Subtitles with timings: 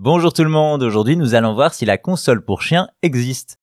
[0.00, 3.58] Bonjour tout le monde, aujourd'hui nous allons voir si la console pour chiens existe.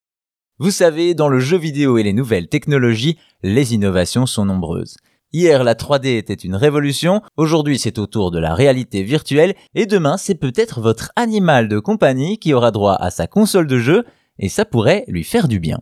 [0.60, 4.97] Vous savez, dans le jeu vidéo et les nouvelles technologies, les innovations sont nombreuses.
[5.31, 9.85] Hier, la 3D était une révolution, aujourd'hui c'est au tour de la réalité virtuelle, et
[9.85, 14.04] demain c'est peut-être votre animal de compagnie qui aura droit à sa console de jeu,
[14.38, 15.79] et ça pourrait lui faire du bien.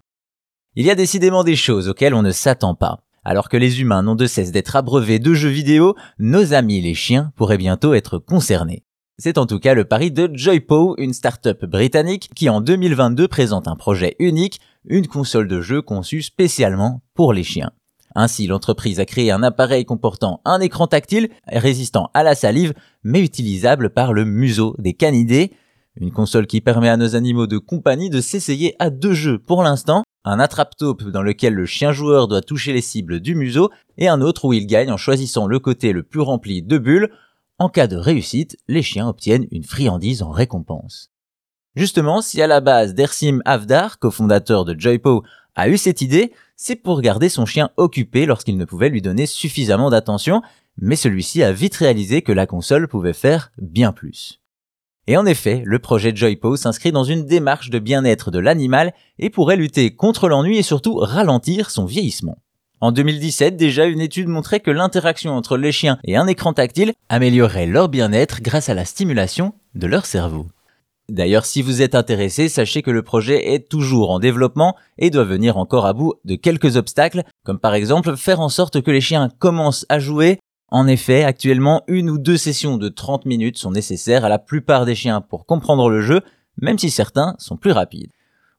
[0.76, 3.00] Il y a décidément des choses auxquelles on ne s'attend pas.
[3.24, 6.94] Alors que les humains n'ont de cesse d'être abreuvés de jeux vidéo, nos amis les
[6.94, 8.84] chiens pourraient bientôt être concernés.
[9.20, 13.68] C'est en tout cas le pari de Joypaw, une start-up britannique qui en 2022 présente
[13.68, 17.72] un projet unique, une console de jeu conçue spécialement pour les chiens.
[18.16, 22.74] Ainsi, l'entreprise a créé un appareil comportant un écran tactile résistant à la salive,
[23.04, 25.52] mais utilisable par le museau des canidés.
[25.96, 29.62] Une console qui permet à nos animaux de compagnie de s'essayer à deux jeux pour
[29.62, 34.08] l'instant, un attrape-taupe dans lequel le chien joueur doit toucher les cibles du museau, et
[34.08, 37.12] un autre où il gagne en choisissant le côté le plus rempli de bulles,
[37.60, 41.12] en cas de réussite, les chiens obtiennent une friandise en récompense.
[41.76, 45.24] Justement, si à la base Dersim Avdar, cofondateur de Joypo,
[45.56, 49.26] a eu cette idée, c'est pour garder son chien occupé lorsqu'il ne pouvait lui donner
[49.26, 50.42] suffisamment d'attention,
[50.78, 54.40] mais celui-ci a vite réalisé que la console pouvait faire bien plus.
[55.08, 59.30] Et en effet, le projet Joypo s'inscrit dans une démarche de bien-être de l'animal et
[59.30, 62.38] pourrait lutter contre l'ennui et surtout ralentir son vieillissement.
[62.84, 66.92] En 2017, déjà, une étude montrait que l'interaction entre les chiens et un écran tactile
[67.08, 70.48] améliorait leur bien-être grâce à la stimulation de leur cerveau.
[71.08, 75.24] D'ailleurs, si vous êtes intéressé, sachez que le projet est toujours en développement et doit
[75.24, 79.00] venir encore à bout de quelques obstacles, comme par exemple faire en sorte que les
[79.00, 80.40] chiens commencent à jouer.
[80.68, 84.84] En effet, actuellement, une ou deux sessions de 30 minutes sont nécessaires à la plupart
[84.84, 86.20] des chiens pour comprendre le jeu,
[86.62, 88.12] même si certains sont plus rapides.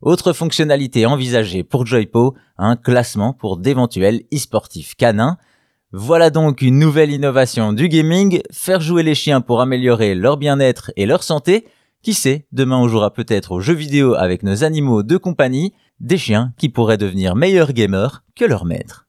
[0.05, 5.38] Autre fonctionnalité envisagée pour Joypo, un classement pour d'éventuels e-sportifs canins.
[5.92, 10.92] Voilà donc une nouvelle innovation du gaming, faire jouer les chiens pour améliorer leur bien-être
[10.96, 11.66] et leur santé.
[12.02, 16.18] Qui sait, demain on jouera peut-être aux jeux vidéo avec nos animaux de compagnie, des
[16.18, 19.06] chiens qui pourraient devenir meilleurs gamers que leurs maîtres.